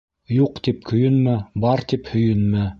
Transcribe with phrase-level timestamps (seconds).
[0.35, 2.69] Юҡ тип көйөнмә, бар тип һөйөнмә: